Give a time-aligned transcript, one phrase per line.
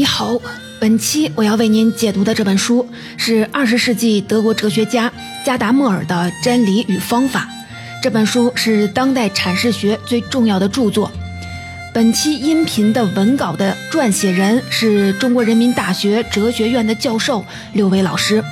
[0.00, 0.40] 你好，
[0.78, 2.88] 本期我要为您解读的这本书
[3.18, 5.12] 是二十世纪德国哲学家
[5.44, 7.46] 加达默尔的《真理与方法》。
[8.02, 11.12] 这本书是当代阐释学最重要的著作。
[11.92, 18.42] 本期音频的文稿的撰写人是中国人民大学哲学院的教授刘伟老师。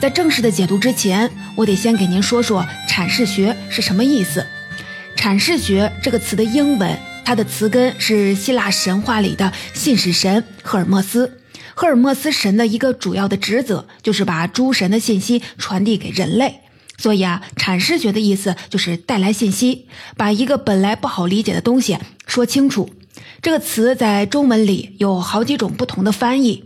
[0.00, 4.44] 在正式的解读之前，我得先给您说说阐释学是什么意思。
[5.16, 11.40] 阐释学这个词的英文，它的词根是希腊神话里的信使神赫尔墨斯。
[11.74, 16.60] 赫尔墨斯神的一个主要的职责就是把诸神的信息传递给人类。
[16.96, 22.90] 所以啊，阐释学的意思就是带来信息，把一个本来不好理解的东西说清楚。
[23.42, 26.64] 这个词在中文里有好几种不同的翻译，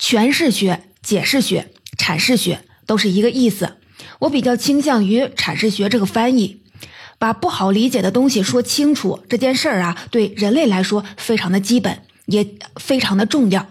[0.00, 3.76] 诠释学、解释学、阐释学都是一个意思。
[4.18, 6.61] 我比较倾向于阐释学这个翻译，
[7.22, 13.64] 把不好理解的东西说清楚这件事儿啊，对人类来说非常的基本，也非常的重要。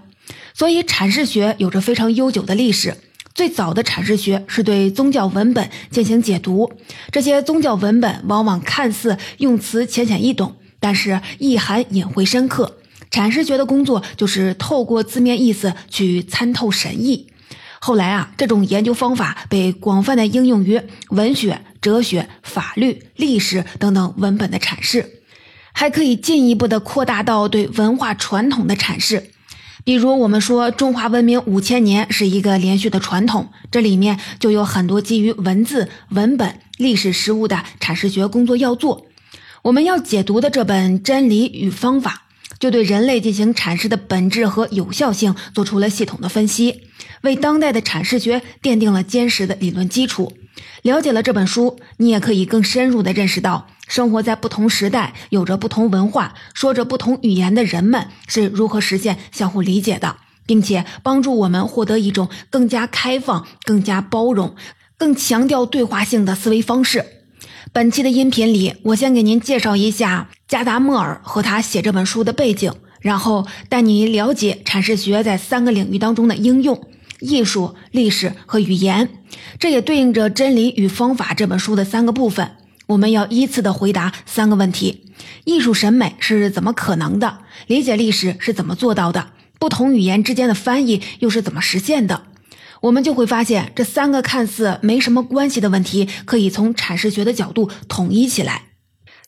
[0.54, 2.96] 所以阐释学有着非常悠久的历史。
[3.36, 6.72] 最早的阐释学是对宗教文本进行解读，
[7.12, 12.78] 这些宗教文本往往看似用词浅显易懂，但是意涵隐晦深刻。
[13.12, 17.28] 阐释学的工作就是透过字面意思去参透神意。
[17.82, 25.22] 后来啊，这种研究方法被广泛的应用于文学、哲学、法律、历史等等文本的阐释，
[25.74, 29.32] 还可以进一步的扩大到对文化传统的阐释。
[29.84, 39.08] 比如，我们说中华文明五千年是一个连续的传统，这里面就有很多基于文字、文本、历史实物的阐释学工作要做。
[39.64, 42.26] 我们要解读的这本《真理与方法》，
[42.62, 46.84] 就对人类进行阐释的本质和有效性做出了系统的分析，
[47.24, 50.32] 为当代的阐释学奠定了坚实的理论基础。
[50.84, 53.68] 了解了这本书，你也可以更深入地认识到。
[53.88, 64.56] 生活在不同时代、有着不同文化、说着不同语言的人们是如何实现相互理解的，并且帮助我们获得一种更加开放、更加包容、
[64.98, 67.04] 更强调对话性的思维方式。
[67.74, 76.90] 本期的音频里，我先给您介绍一下加达默尔和他写这本书的背景，然后带你了解阐释学在三个领域当中的应用：
[77.22, 79.08] 艺术、历史和语言。
[79.60, 82.52] 这也对应着《真理与方法》这本书的三个部分。
[82.88, 85.14] 我们要依次的回答三个问题：
[85.46, 87.38] 艺术审美是怎么可能的？
[87.68, 89.30] 理解历史是怎么做到的？
[89.58, 92.24] 不同语言之间的翻译又是怎么实现的？
[92.82, 98.64] 我们就会发现，这三个看似没什么关系的问题，可以从阐释学的角度统一起来。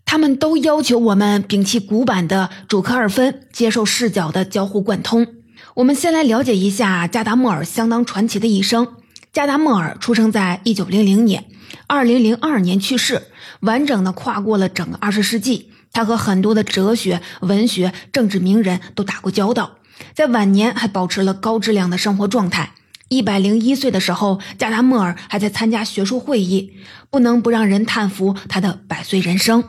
[0.05, 5.27] 他们都要求我们摒弃古板的主客二分，接受视角的交互贯通。
[5.75, 8.87] 我们先来了解一下加达默尔相当传奇的一生。
[9.31, 11.45] 加达默尔出生在一九零零年，
[11.87, 13.23] 二零零二年去世。
[13.61, 19.77] 完整的跨过了整个二十世纪，他和很多的哲学、文学、政治名人都打过交道，
[20.13, 22.73] 在晚年还保持了高质量的生活状态。
[23.13, 26.73] 一百零一岁的时候，加达默尔还在参加学术会议，
[27.11, 29.63] 不能不让人叹服他的百岁人生。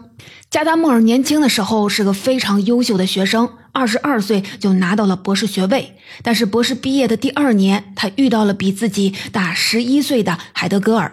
[0.49, 5.99] 加达默尔年轻的时候是个非常优秀的学生，二十二岁就拿到了博士学位。
[6.23, 11.13] 但是博士毕业的第二年，他遇到了比自己大十一岁的海德格尔。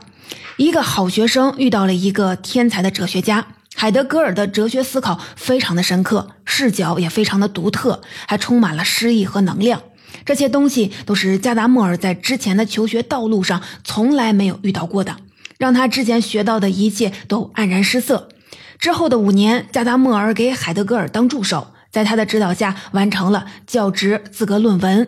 [0.55, 9.81] 一个好学生遇到了一个天才的哲学家，海德格尔的哲学思考非常的深刻，视角也非常的独特，还充满了诗意和能量。
[10.25, 15.17] 这些东西都是加达默尔在之前的求学道路上从来没有遇到过的，
[15.57, 18.29] 让他之前学到的一切都黯然失色。
[18.77, 25.07] 之后的五年，加达默尔给海德格尔当助手，在他的指导下完成了教职资格论文。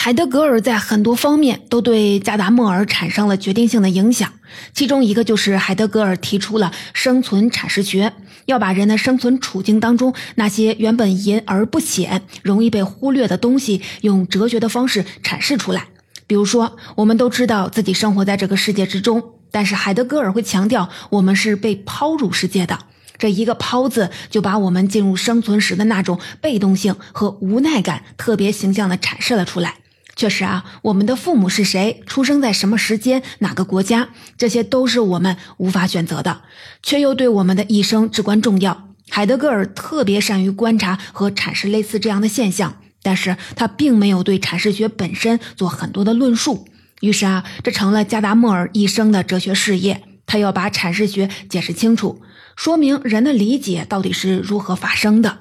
[0.00, 4.32] 海德格尔在很多方面都对加达默尔产生了决定性的影响，
[4.72, 8.12] 其中一个就是海德格尔提出了生存阐释学，
[8.46, 15.88] 要把人的生存处境当中那些原本隐而不显、容易被忽略的东西，用哲学的方式阐释出来。
[16.28, 19.20] 比如说，我们都知道自己生活在这个世界之中，
[19.50, 22.78] 但是海德格尔会强调我们是被抛入世界的，
[23.18, 29.74] 这一个“抛”字就把我们进入生存时的那种被动性和无奈感特别形象地阐释了出来。
[30.18, 36.42] 确实啊，我们的父母是谁，出生在什么时间、哪个国家，这些都是我们无法选择的，
[36.82, 38.88] 却又对我们的一生至关重要。
[39.08, 46.66] 海德格尔特别善于观察和阐释类似这样的现象，但是他并没有对阐释学本身做很多的论述。
[47.00, 50.02] 于是啊，这成了加达默尔一生的哲学事业。
[50.26, 52.20] 他要把阐释学解释清楚，
[52.56, 55.38] 说明人的理解到底是如何发生的。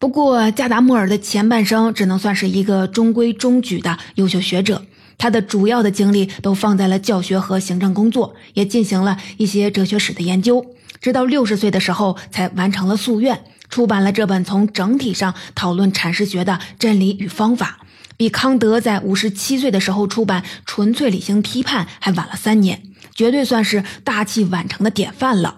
[0.00, 4.84] 不过，加达默尔的前半生只能算是一个中规中矩的优秀学者，
[5.18, 10.64] 他的主要的精力都放在了教学和行政工作，也进行了一些哲学史的研究。
[11.00, 17.80] 直到六十岁的时候，才完成了夙愿，出版了这本从整体上讨论阐释学的真理与方法，
[18.16, 22.82] 比康德在五十七岁的时候出版《纯粹理性批判》还晚了三年，
[23.16, 25.56] 绝对算是大器晚成的典范了。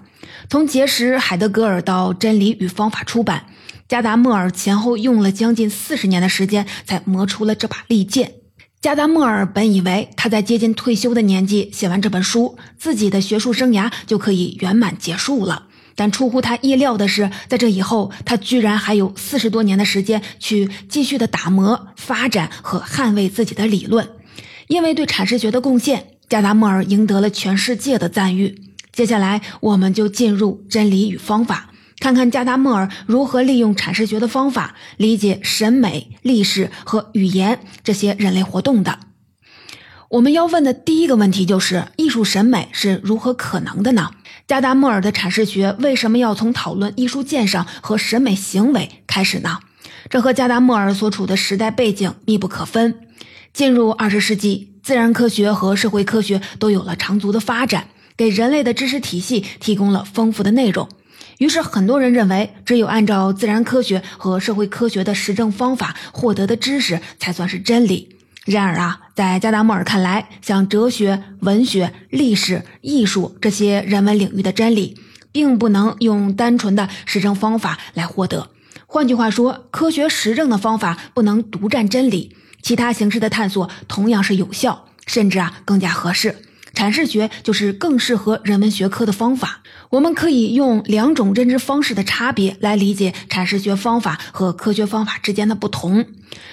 [0.48, 3.44] 从结识海德格尔到《真理与方法》出版，
[3.90, 8.34] 加达默尔前后用了将近四十年的时间才磨出了这把利剑。
[8.80, 15.66] 加达默尔本以为他在接近退休的年纪写完这本书，自己的学术生涯就可以圆满结束了。
[15.96, 24.08] 但出乎他意料的是，在这以后，他居然还有四十多年的时间去继续的打磨、发展和捍卫自己的理论。
[24.68, 28.56] 因为对阐释学的贡献，加达默尔赢得了全世界的赞誉。
[28.92, 31.69] 接下来，我们就进入真理与方法。
[32.00, 38.98] 看看加达默尔如何利用阐释学的方法理解审美、历史和语言这些人类活动的。
[40.08, 44.10] 我们要问的第一个问题就是：艺术审美是如何可能的呢？
[44.48, 49.58] 加达默尔的阐释学为什么要从讨论艺术鉴赏和审美行为开始呢？
[50.08, 53.06] 这和加达默尔所处的时代背景密不可分。
[53.52, 60.88] 进入二十世纪，自然科学和社会科学都有了长足的发展，给人类的知识体系提供了丰富的内容。
[61.40, 68.18] 于是，很多人认为，只有按照自然科学和社会科学的实证方法获得的知识才算是真理。
[68.44, 75.00] 然而啊，在加达默尔看来，像哲学、文学、历史、艺术这些人文领域的真理，
[75.32, 78.50] 并不能用单纯的实证方法来获得。
[78.84, 86.36] 换句话说，科学实证的方法不能独占真理，其他形式的探索同样是有效，甚至啊更加合适。
[86.80, 89.60] 阐释学就是更适合人文学科的方法。
[89.90, 96.06] 我们可以用两种认知方式的差别来理解阐释学方法和科学方法之间的不同。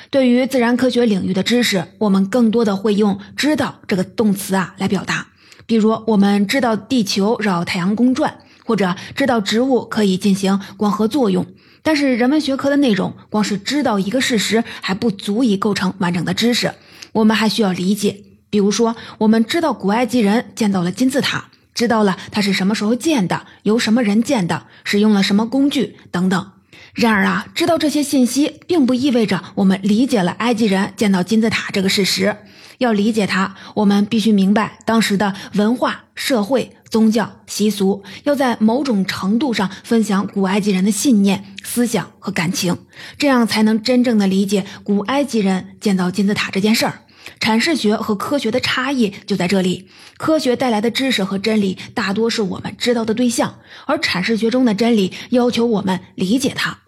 [0.09, 5.27] 对于自然科学领域的知识，我们更多的会用“知道”这个动词啊来表达。
[5.65, 11.45] 比如，我们知道地球绕太阳公转，或者知道植物可以进行光合作用。
[11.83, 16.73] 但是，人文学科的内容，光是知道一个事实还不足以构成完整的知识，
[17.13, 18.23] 我们还需要理解。
[18.57, 21.45] 比如说，我们知道古埃及人建造了金字塔。
[21.75, 26.51] 知道了它是什么时候建的，由什么人建的，使用了什么工具等等。
[26.95, 32.35] 然而啊，知道这些信息并不意味着我们理解了埃及人建造金字塔这个事实。
[32.79, 42.75] 要理解它，我们必须明白当时的文化、社会、宗教、习俗，要在某种程度上分享古埃及人的信念、思想和感情，
[43.19, 47.01] 这样才能真正的理解古埃及人建造金字塔这件事儿。
[47.47, 49.87] 阐释学和科学的差异就在这里。
[50.17, 56.79] 科学带来的知识和真理大多是我们知道的对象，而阐释学中的真理要求我们理解它。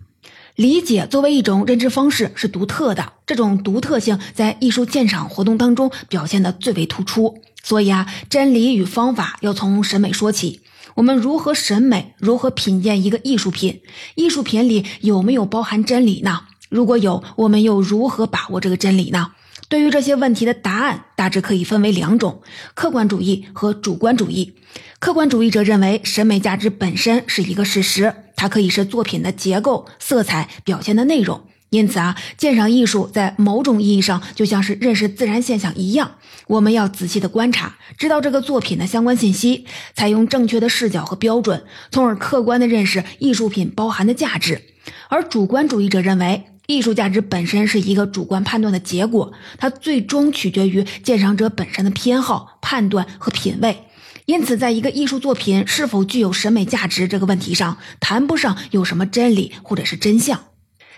[0.55, 7.41] 理解作为一种认知方式是独特的，这种独特性在艺术鉴赏活动当中表现的最为突出。
[7.63, 10.59] 所以啊，真理与方法要从审美说起。
[10.95, 12.15] 我们如何审美？
[12.17, 13.79] 如何品鉴一个艺术品？
[14.15, 16.41] 艺术品里有没有包含真理呢？
[16.67, 19.31] 如果有，我们又如何把握这个真理呢？
[19.69, 22.41] 对于这些问题的答案，大致可以分为两种：
[22.73, 24.55] 客观主义和主观主义。
[24.97, 31.43] 客观主义者认为，审美价值本身是一个事实，它可以是作品的结构、色彩表现的内容。
[31.69, 36.15] 因此啊，鉴赏艺术在某种意义上就像是认识自然现象一样，
[36.47, 44.63] 我们要仔细的观察，知道这个作品的相关信息，采用正确的视角和标准，从而客观的认识艺术品包含的价值。
[45.09, 46.45] 而主观主义者认为。
[46.69, 53.85] 艺术价值本身是一个主观判断的结果，它最终取决于鉴赏者本身的偏好、判断和品味。
[54.25, 60.41] 因此，在一个艺术作品是否具有审美价值这个问题上，谈不上有什么真理或者是真相。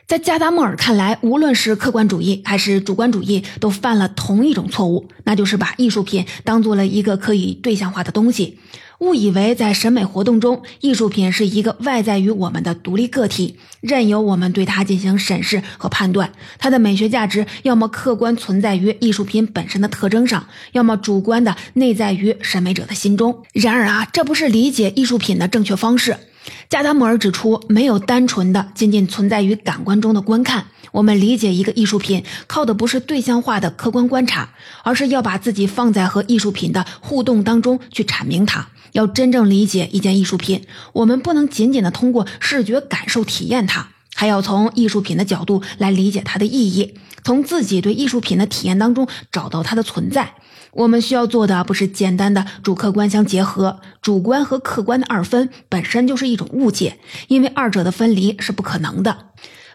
[0.05, 8.59] 在加达默尔看来，无论是客观主义还是主观主义，都犯了同一种错误，那就是把艺术品当做了一个可以对象化的东西。
[9.01, 16.31] 误以为在审美活动中，艺术品是一个外在于我们的独立个体，任由我们对它进行审视和判断。
[16.59, 23.43] 它的美学价值要么客观存在于艺术品本身的特征上，要么主观的内在于审美者的心中。
[23.53, 26.15] 然而啊，这不是理解艺术品的正确方式。
[26.69, 30.67] 加达默尔指出，没有单纯的仅仅存在于感官中的观看。
[30.91, 34.49] 我们理解一个艺术品，靠的不是对象化的客观观察，
[34.83, 38.67] 而是要把自己放在和艺术品的互动当中去阐明它。
[38.91, 50.35] 要真正理解一件艺术品，我们不能仅仅的通过视觉感受体验它，还要从艺术品的角度来理解它的意义，从自己对艺术品的体验当中找到它的存在。
[50.73, 59.25] 我们需要做的不是简单的主客观相结合，主观和客观的二分本身就是一种误解，因为二者的分离是不可能的。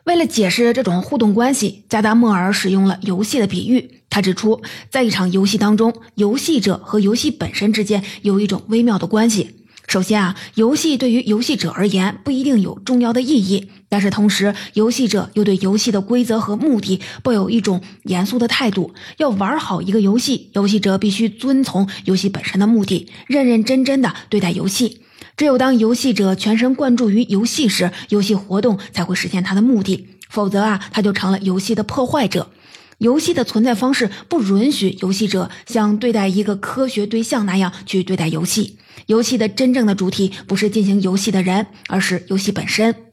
[0.07, 4.03] 为了解释这种互动关系，加达默尔使用了游戏的比喻。
[4.09, 9.57] 他指出，在一场游戏当中，游戏者和游戏本身之间有一种微妙的关系。
[9.89, 18.95] 首先啊，游戏对于游戏者而言不一定有重要的意义，但是同时，游戏者又对游戏的规则和目的抱有一种严肃的态度。
[19.17, 25.01] 要玩好一个游戏，游戏者必须遵从游戏本身的目的，认认真真的对待游戏。
[25.37, 32.51] 只有当游戏者全神贯注于游戏时，游戏活动才会实现它的目的，否则啊，他就成了游戏的破坏者。
[32.99, 38.79] 游戏的存在方式不允许游戏者像对待一个科学对象那样去对待游戏。
[39.05, 43.06] 游戏的真正的主体不是进行游戏的人，而是游戏本身。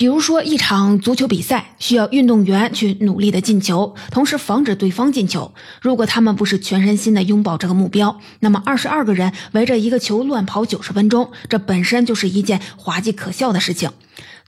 [0.00, 5.52] 比如说，一场足球比赛需要运动员去努力的进球，同时防止对方进球。
[5.82, 13.90] 如果他们不是全身心的拥抱这个目标，那么二十二个人围着一个球乱跑九十分钟，这本身就是一件滑稽可笑的事情。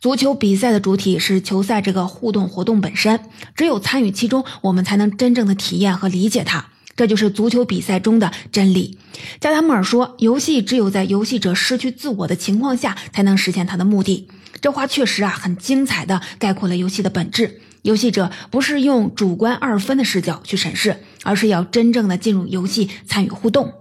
[0.00, 3.18] 足球比赛的主体是球赛这个互动活动本身，
[3.56, 6.66] 只有参与其中，我们才能真正的体验和理解它。
[6.94, 8.98] 这就是足球比赛中的真理。
[9.40, 14.28] 加达穆尔说：“游戏只有在游戏者失去自我的情况下，才能实现它的目的。”
[14.60, 17.60] 这话确实啊，很精彩的概括了游戏的本质。
[17.82, 23.72] 游戏者不是用主观二分的视角去审视，而是要真正的进入游戏，参与互动。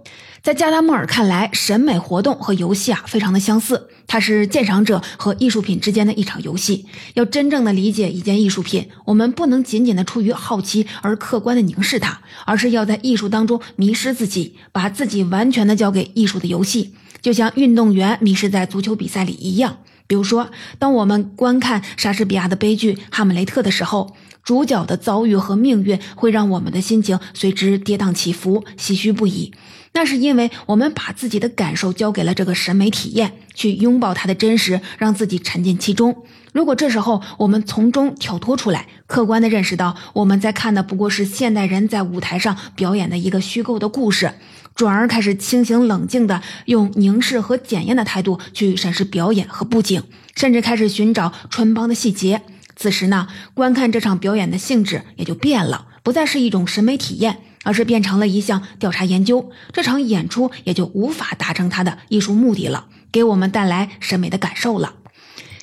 [0.42, 6.86] 在加达穆尔看来，审美活动和游戏啊非常的相似，它是鉴赏者和艺术品之间的一场游戏。
[7.12, 19.76] 要真正的理解一件艺术品，我们不能仅仅的出于好奇而客观的凝视它，而是要在艺术当中迷失自己，把自己完全的交给艺术的游戏，就像运动员迷失在足球比赛里一样。
[20.10, 20.50] 比如说，
[20.80, 29.52] 当我们观看莎士比亚的悲剧《哈姆雷特》的时候，主角的遭遇和命运会让我们的心情随之跌宕起伏、唏嘘不已。
[29.92, 36.24] 那是因为我们把自己的感受交给了这个审美体验，去拥抱它的真实，让自己沉浸其中。
[36.52, 44.32] 如果这时候我们从中跳脱出来，客观的认识到我们在看的不过是现代人在舞台上表演的一个虚构的故事，
[44.74, 50.02] 转而开始清醒冷静的用凝视和检验的态度去审视表演和布景，
[50.34, 52.42] 甚至开始寻找穿帮的细节，
[52.76, 57.38] 此时呢，观看这场表演的性质也就变了，不再是一种审美体验。
[57.62, 64.94] 而是变成了一项调查研究，这场演出也就无法达成它的艺术目的了，给我们带来审美的感受了。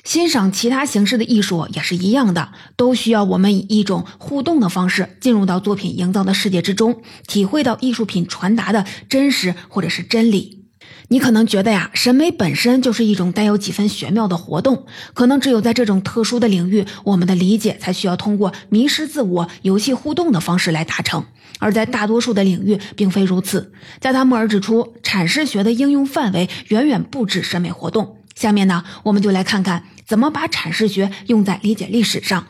[0.08, 10.64] 欣赏其他形式的艺术也是一样的，都需要我们以一种互动的方式进入到作品营造的世界之中，体会到艺术品传达的真实或者是真理。
[11.08, 21.20] 你可能觉得呀，审美本身就是一种带有几分玄妙的活动，可能只有在这种特殊的领域，我们的理解才需要通过迷失自我、游戏互动的方式来达成；
[21.58, 23.74] 而在大多数的领域，并非如此。
[24.00, 28.14] 加达默尔指出，阐释学的应用范围远远不止审美活动。
[28.34, 32.46] 下面呢，我们就来看看怎么把阐释学用在理解历史上。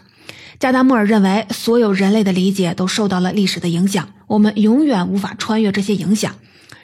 [0.61, 6.37] 加达默尔认为，所有人类的理解都受到了历史的影响，我们永远无法穿越这些影响。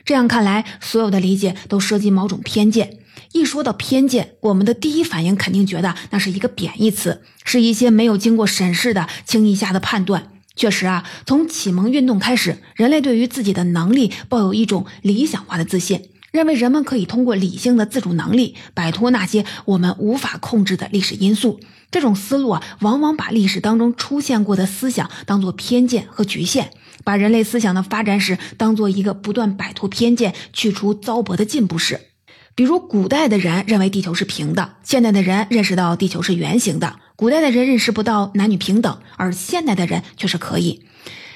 [0.05, 2.99] 这样看来，所有的理解都涉及某种偏见。
[3.33, 10.33] 一说到偏见，我们的第一反应肯定觉得那是一个贬义词，是一些没有经过审视的轻易下的判断。
[10.57, 16.03] 确实啊，从启蒙运动开始，人类对于自己的能力抱有一种理想化的自信，
[16.35, 21.61] 认为人们可以通过理性的自主能力摆脱那些我们无法控制的历史因素。
[21.93, 26.73] 这种思路啊，往往把历史当中出现过的思想当做偏见和局限。
[27.05, 32.01] 把人类思想的发展史当做一个不断摆脱偏见、去除糟粕的进步史。
[32.57, 36.97] 比如，古代的人认为地球是平的，现代的人认识到地球是圆形的。
[37.15, 40.83] 古代的人认识不到男女平等，而现代的人却是可以。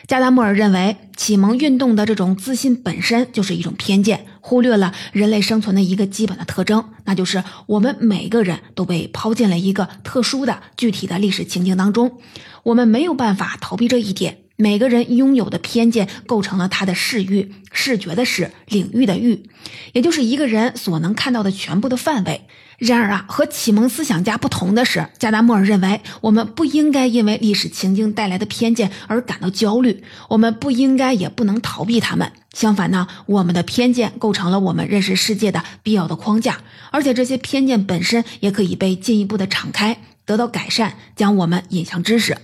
[0.06, 12.18] 加达默尔认为，启蒙运动的这种自信本身就是一种偏见，忽略了人类生存的一个基本的特征，那就是我们每个人都被抛进了一个特殊的、具体的历史情境当中，
[12.62, 14.38] 我们没有办法逃避这一点。
[14.56, 19.50] 每个人拥有的偏见构成了他的视域，视觉的视，领域的域，
[19.92, 22.46] 也就是一个人所能看到的全部的范围。
[22.78, 32.32] 然而啊，和启蒙思想家不同的是，加达默尔认为，我们不应该因为历史情境带来的偏见而感到焦虑，我们不应该也不能逃避他们。
[32.58, 36.58] 相反呢，我们的偏见构成了我们认识世界的必要的框架，
[36.90, 42.36] 而且这些偏见本身也可以被进一步的敞开，得到改善，将我们引向知识。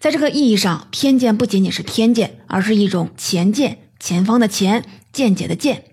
[0.00, 5.84] 在这个意义上，偏见不仅仅是偏见，而是一种前见，前方的前，见解的见。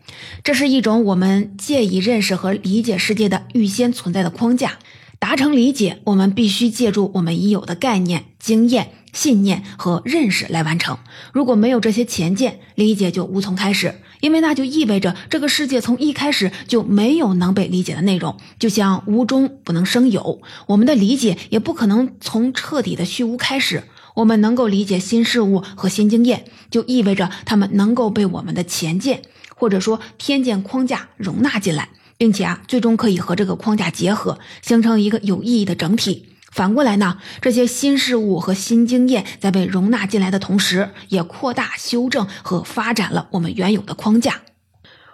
[0.44, 4.80] 这是一种我们借以认识和理解世界的预先存在的框架。
[5.20, 10.98] 达成理解，我们必须借助我们已有的概念、经验、信念和认识来完成。
[11.34, 14.02] 如果没有这些前见，理解就无从开始。
[14.22, 23.84] 因为那就意味着这个世界从一开始就没有能被理解的内容，就像无中不能生有，我们的理解也不可能从彻底的虚无开始。
[24.16, 29.22] 我们能够理解新事物和新经验，就意味着他们能够被我们的前见
[29.56, 31.90] 或者说偏见框架容纳进来。
[32.18, 36.26] 并且啊，最终可以和这个框架结合，形成一个有意义的整体。
[36.52, 44.42] 反过来呢，这些新事物和新经验在被容纳进来的同时，也扩大、修正和发展了我们原有的框架。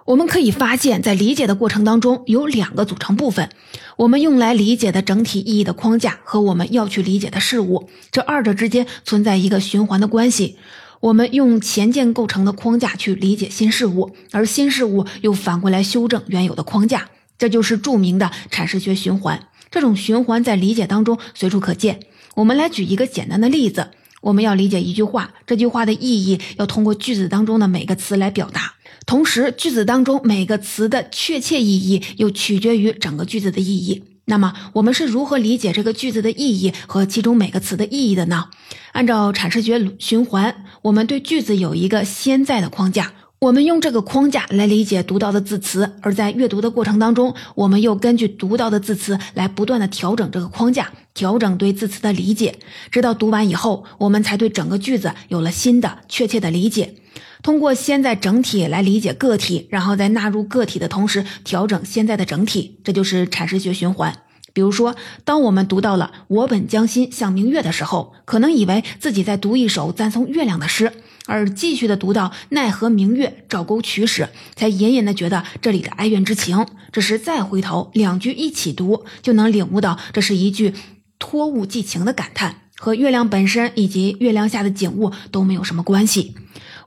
[0.06, 3.50] 我们可以发现，在理解的过程当中，有两个组成部分：
[3.98, 10.58] 我们用来理解的整体意义的框架和我们要去理解的事物，这二者之间存在一个循环的关系。
[11.02, 19.48] 我们用前件构成的框架去理解新事物，而新事物又反过来修正原有的框架，这就是著名的阐释学循环。
[19.72, 22.00] 这种循环在理解当中随处可见。
[22.36, 23.92] 我们来举一个简单的例子：
[24.22, 28.74] 我们要理解一句话，这句话的意义要通过句子当中的每个词来表达。
[29.06, 34.04] 同时，句子当中每个词的确切意义又取决于整个句子的意义。
[34.26, 38.46] 那么，我们是如何理解这个句子的意义和其中每个词的意义的呢？
[38.94, 43.14] 按照阐释学循环，我们对句子有一个先在的框架，
[43.46, 52.56] 我们用这个框架来理解读到的字词，而在阅读的过程当中，我们又根据读到的字词来不断的调整这个框架，调整对字词的理解，
[52.90, 56.96] 直到读完以后，我们才对整个句子有了新的确切的理解。
[57.44, 64.16] 通过先在整体来理解个体，然后在纳入个体的同时调整现在的整体，这就是阐释学循环。
[64.54, 70.94] 比如说，当我们读到了“我本将心向明月”的时候，可能以为自己在读一首赞颂月亮的诗，
[71.28, 76.66] 而继续的读到“奈何明月照沟渠”时，才隐隐的觉得这里的哀怨之情。
[76.92, 80.74] 这时再回头两句一起读，就能领悟到这是一句
[81.20, 86.36] 托物寄情的感叹，和月亮本身以及月亮下的景物都没有什么关系。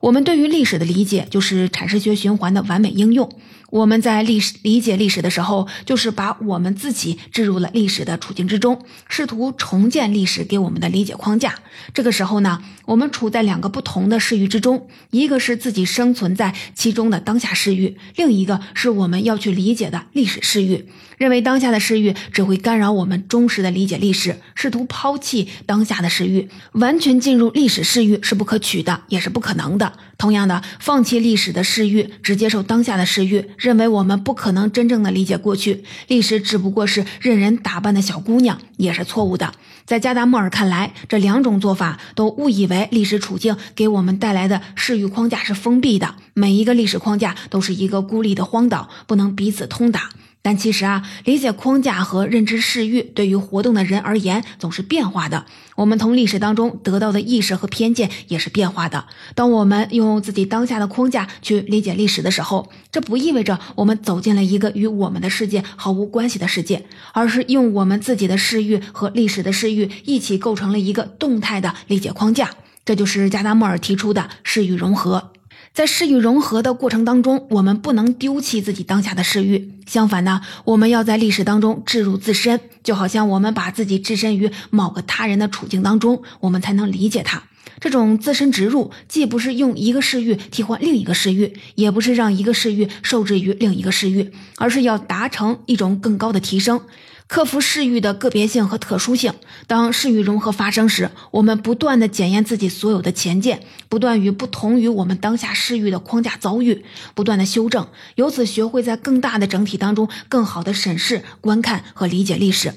[0.01, 3.31] 我们对于历史的理解，就是阐释学循环的完美应用。
[3.71, 11.55] 我们在历史理解历史的时候，就是把我们自己置入了历史的处境之中，试图重建历史给我们的理解框架。
[11.93, 20.87] 这个时候呢，我们处在两个不同的视域之中，一个是自己生存在其中的当下视域，另一个是我们要去理解的历史视域。
[21.19, 29.93] 认为当下的视域只会干扰我们忠实的理解历史，试图抛弃当下的视域，完全进入历史视域是不可取的，也是不可能的。
[30.17, 39.53] 同样的，放弃历史的视域，只接受当下的视域，认为我们不可能真正的理解过去，历史只不过是任人打扮的小姑娘，也是错误的。
[39.85, 50.11] 在加达默尔看来，这两种做法都误以为历史处境给我们带来的视域框架是封闭的，每一个历史框架都是一个孤立的荒岛，不能彼此通达。
[50.41, 55.45] 但其实啊，理解框架和认知视域对于活动的人而言总是变化的。
[55.77, 59.05] 我们从历史当中得到的意识和偏见也是变化的。
[59.35, 72.51] 当我们用自己当下的框架去理解历史的时候，这不意味着我们走进了一个与我们的世界毫无关系的世界，而是用我们自己的视域和历史的视域一起构成了一个动态的理解框架。
[72.85, 75.33] 这就是加达默尔提出的视域融合。
[75.79, 79.75] 在视域融合的过程当中，我们不能丢弃自己当下的视域。
[79.87, 87.45] 相反呢，我们要在历史当中置入自身，就好像我们把自己置身于某个他人的处境当中，我们才能理解他。
[87.79, 96.81] 这种自身植入，既不是用一个视域替换另一个视域，也不是让一个视域受制于另一个视域，而是要达成一种更高的提升。
[97.29, 99.35] 克服视域的个别性和特殊性。
[99.67, 103.61] 当视域融合发生时，我们不断的检验自己所有的前见，
[103.91, 106.83] 不断与不同于我们当下视域的框架遭遇，
[107.15, 112.73] 不断的修正，由此学会在更大的整体当中更好的审视、观看和理解历史。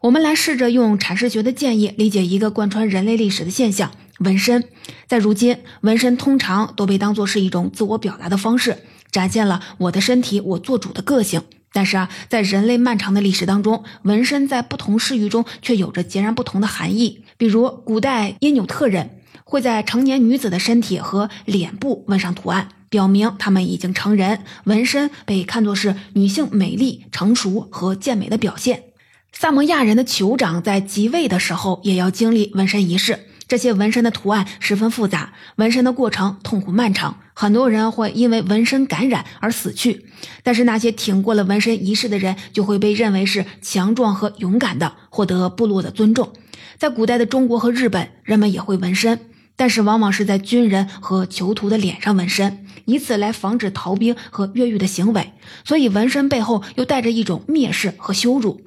[0.00, 4.64] 我们来试着用阐释学的建议理解一个贯穿人类历史的现象——纹身。
[5.06, 8.78] 在如今，纹身通常都被当作是一种自我表达的方式，
[9.12, 11.42] 展现了我的身体我做主的个性。
[11.72, 17.24] 但是啊，在人类漫长的历史当中，纹身在不同视域中却有着截然不同的含义。
[17.36, 24.40] 比如，古代因纽特人会在成年女子的身体和脸部纹上图案，表明他们已经成人。
[24.64, 28.84] 纹身被看作是女性美丽、成熟和健美的表现。
[29.32, 33.20] 萨摩亚人的酋长在即位的时候也要经历纹身仪式。
[33.50, 40.06] 这些纹身的图案十分复杂，纹身的过程痛苦漫长，很多人会因为纹身感染而死去。
[40.44, 46.32] 但是那些挺过了纹身仪式的人，就会被认为是强壮和勇敢的，获得部落的尊重。
[46.78, 49.18] 在古代的中国和日本，人们也会纹身，
[49.56, 55.32] 但是往往是在军人和囚徒的脸上纹身，以此来防止逃兵和越狱的行为。
[55.64, 58.60] 所以纹身背后又带着一种蔑视和羞辱。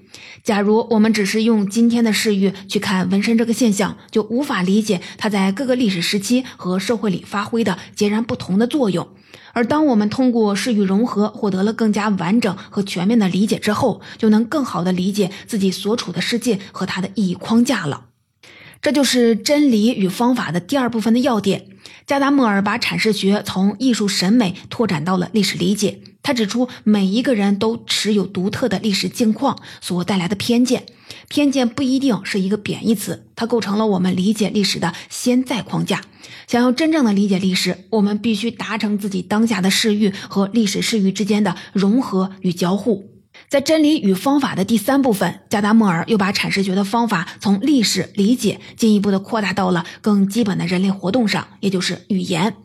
[0.43, 9.07] 假如我们只是用今天的视域去看纹身这个现象，就无法理解它在各个历史时期和社会里发挥的截然不同的作用。
[9.53, 18.05] 而当我们通过视域融合获得了更加完整和全面的理解之后，就能更好的理解自己所处的世界和它的意义框架了。
[18.81, 21.67] 这就是真理与方法的第二部分的要点。
[22.05, 26.01] 加达默尔把阐释学从艺术审美拓展到了历史理解。
[26.23, 30.85] 他指出，每一个人都持有独特的历史境况所带来的偏见，
[31.27, 36.01] 偏见不一定是一个贬义词，它构成了我们理解历史的先在框架。
[36.47, 43.09] 想要真正的理解历史，我们必须达成自己当下的视域和历史视域之间的融合与交互。
[43.49, 52.55] 在真理与方法的第三部分，加达默尔又把阐释学的方法从历史理解进一步的扩大到了更基本的人类活动上，也就是语言。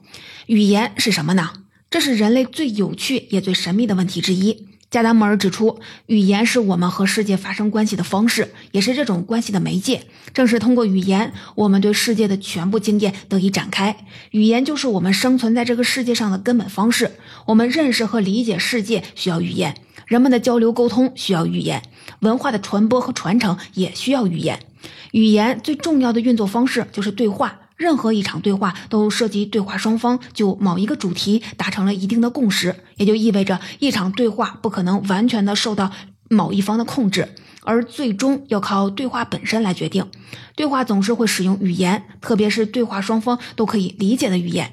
[0.47, 1.51] 语言是什么呢？
[1.91, 4.69] 这是人类最有趣也最神秘的问题之一。
[4.91, 10.03] 加达默尔指出，语言是我们和世界发生关系的方式，也是这种关系的媒介。
[10.33, 13.97] 正是通过语言，我们对世界的全部经验得以展开。
[14.31, 17.13] 语言就是我们生存在这个世界上的根本方式。
[17.47, 19.75] 我们认识和理解世界需要语言，
[20.07, 21.83] 人们的交流沟通需要语言，
[22.21, 24.61] 文化的传播和传承也需要语言。
[25.13, 27.61] 语言最重要的运作方式就是对话。
[27.79, 35.93] 任何一场对话都涉及对话双方就某一个主题达成了一定的共识，也就意味着一场对话不可能完全的受到
[36.29, 37.29] 某一方的控制，
[37.63, 40.05] 而最终要靠对话本身来决定。
[40.57, 44.73] 对话总是会使用语言，特别是对话双方都可以理解的语言。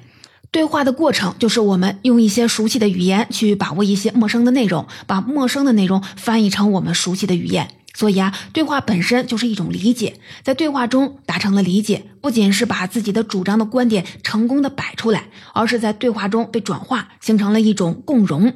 [0.50, 7.68] 对话的过程就是我们用一些熟悉的语言去把握一些陌生的内容，把陌生的内容翻译成我们熟悉的语言。
[7.96, 18.52] 所以啊，对话本身就是一种理解，在对话中达成了理解，不仅是把自己的主张的观点成功的摆出来，而是在对话中被转化，形成了一种共融。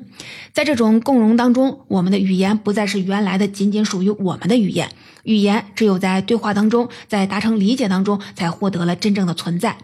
[0.53, 4.91] 在这种共融当中，我们的语言不再是原来的仅仅属于我们的语言，
[5.23, 9.79] 语言只有在对话当中，在达成理解当中，才获得了真正的存在。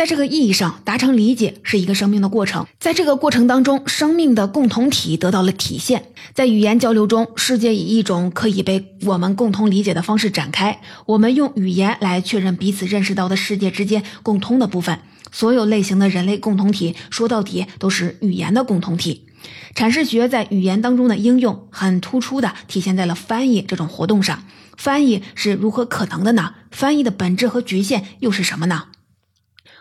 [0.00, 2.66] 在这个意义上，达成理解是一个生命的过程。
[2.78, 6.06] 在这个过程当中，生命的共同体得到了体现。
[6.32, 10.80] 在语言交流中，世界以一种可以被我们共同理解的方式展开。
[11.04, 15.00] 我们用语言来确认彼此认识到的世界之间共通的部分。
[15.30, 19.26] 所有类型的人类共同体，说到底都是语言的共同体。
[19.74, 24.44] 阐释学在语言当中的应用，很突出的体现在了翻译这种活动上。
[24.78, 26.54] 翻译是如何可能的呢？
[26.70, 28.84] 翻译的本质和局限又是什么呢？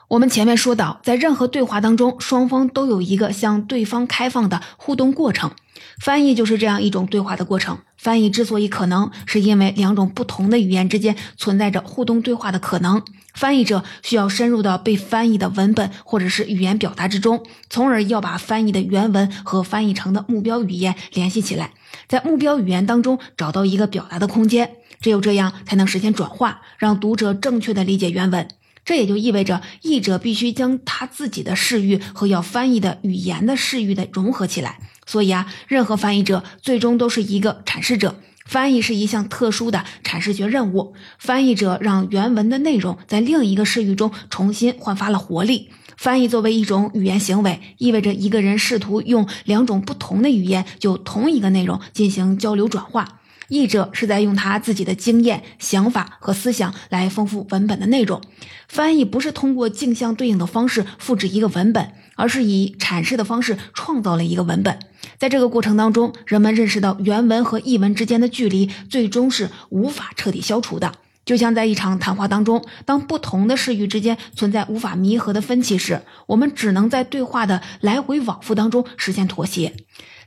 [0.10, 5.52] 我们前面说到，在任何对话当中，双方都有一个向对方开放的互动过程。
[6.00, 7.78] 翻译就是这样一种对话的过程。
[7.96, 13.04] 翻译之所以可能，是因为两种不同的语言之间存在着互动对话的可能。
[13.36, 21.74] 翻译者需要深入到被翻译的文本或者是语言表达之中，从而要把翻译的原文和翻译成的目标语言联系起来，
[22.08, 24.72] 在目标语言当中找到一个表达的空间。
[25.00, 28.48] 只有这样，才能实现转化，让读者正确的理解原文。
[28.86, 34.80] 这也就意味着，译者必须将他自己的视域和要翻译的语言的视域的融合起来。
[35.06, 38.16] 所以啊，任何翻译者最终都是一个阐释者。
[38.46, 40.96] 翻译是一项特殊的阐释学任务。
[41.20, 45.70] 翻译者让原文的内容在另一个视域中重新焕发了活力。
[45.98, 53.19] 翻译作为一种语言行为，意味着一个人试图用两种不同的语言就同一个内容进行交流转化。
[53.50, 58.22] 译者是在用他自己的经验、想法和思想来丰富文本的内容。
[58.68, 64.80] 翻译不是通过镜像对应的方式复制一个文本，而是以阐释的方式创造了一个文本。
[65.18, 70.94] 在这个过程当中，人们认识到原文和译文之间的距离最终是无法彻底消除的。
[71.26, 79.76] 就像在一场谈话当中，当不同的视域之间存在无法弥合的分歧时，我们只能在对话的来回往复当中实现妥协。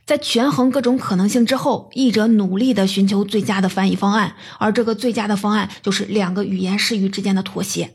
[0.05, 7.91] 在权衡各种可能性之后，译者努力地寻求最佳的翻译方案，而这个最佳的方案就是两个语言视域之间的妥协。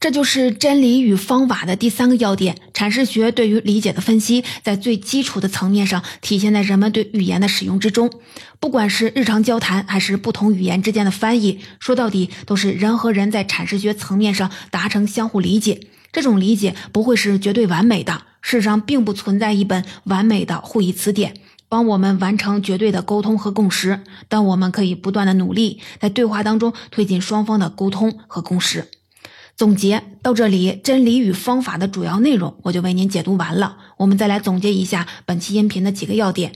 [0.00, 2.56] 这就是真理与方法的第三个要点。
[2.72, 8.10] 阐释学对于理解的分析，在最基础的层面上体现在人们对语言的使用之中。
[8.58, 15.78] 不管是日常交谈，还是不同语言之间的翻译，说到底都是人和人在阐释学层面上达成相互理解。
[16.10, 18.22] 这种理解不会是绝对完美的。
[18.44, 21.34] 世上并不存在一本完美的互译词典，
[21.72, 24.00] 帮我们完成绝对的沟通和共识。
[24.28, 28.88] 但我们可以不断的努力，在对话当中推进双方的沟通和共识。
[29.56, 33.78] 总结到这里，真理与方法的主要内容我就为您解读完了。
[33.96, 36.52] 我们再来总结一下本期音频的几个要点：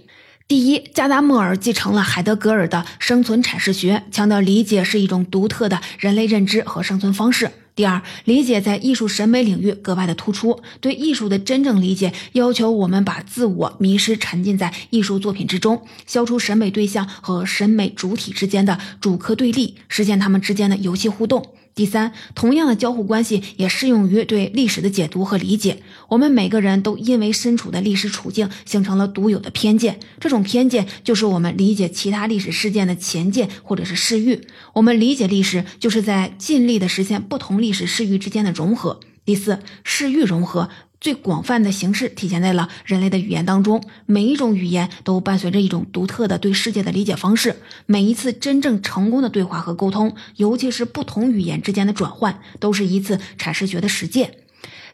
[0.47, 7.53] 第一，加达默尔继承了海德格尔的生存阐释学，强调理解是一种独特的人类认知和生存方式。
[7.77, 10.63] 第二，理解在艺术审美领域格外的突出。
[10.81, 21.45] 对艺术的真正理解，要求我们把自我迷失沉浸在艺术作品之中，消除审美对象和审美主体之间的主客对立，实现他们之间的游戏互动。
[21.77, 25.83] 第三，同样的交互关系也适用于对历史的解读和理解。
[26.09, 30.01] 我们每个人都因为身处的历史处境，形成了独有的偏见。
[30.19, 34.41] 这种偏见就是我们理解其他历史事件的前见或者是视域。
[34.73, 39.01] 我们理解历史，就是在尽力的实现不同历史视域之间的融合。
[39.27, 43.83] 第四，视域融合最广泛的形式体现在了人类的语言当中。
[44.07, 47.57] 每一种语言都伴随着一种独特的对世界的理解方式。
[47.87, 54.35] 每一次真正成功的对话和沟通，尤其是不同语言之间的转换，都是一次阐释学的实践。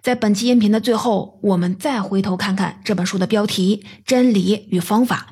[0.02, 5.28] 在本期音频的最后，我们再回头看看这本书的标题《真理与方法》。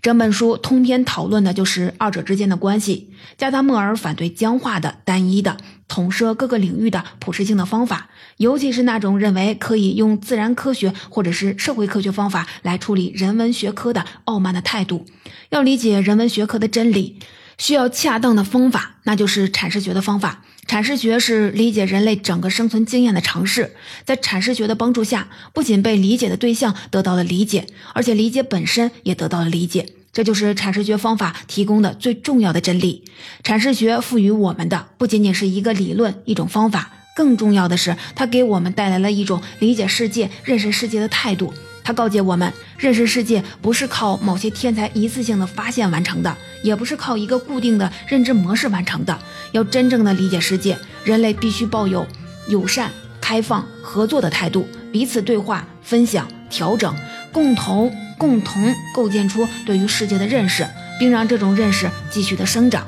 [0.00, 3.12] 整本书通篇讨论的就是二者之间的关系。
[3.36, 5.58] 加达默尔反对僵化的、单一的、
[5.88, 8.08] 统摄各个领域的普适性的方法，
[8.38, 15.04] 尤其是那种认为可以用自然科学或者是社会科学方法来处理人文学科的傲慢的态度。
[15.50, 17.18] 要理解人文学科的真理，
[17.58, 20.44] 需要恰当的方法，那就是阐释学的方法。
[20.66, 23.74] 阐释学是理解人类整个生存经验的尝试，
[24.04, 29.86] 在阐释学的帮助下，不仅被理解的对象得到了理解，而且理解本身也得到了理解。
[30.12, 33.04] 这就是阐释学方法提供的最重要的真理。
[33.42, 41.52] 阐释学赋予我们的不仅仅是一个理论、一种方法，更重要的是，它给我们带来了一种理解世界、认识世界的态度。
[41.84, 49.16] 他告诫我们，认识世界不是靠某些天才一次性的发现完成的，也不是靠一个固定的认知模式完成的。
[49.52, 52.06] 要真正的理解世界，人类必须抱有
[52.48, 56.92] 友善、开放、合作的态度，彼此对话、分享、调整，
[57.30, 60.66] 共同共同构建出对于世界的认识，
[60.98, 62.86] 并让这种认识继续的生长。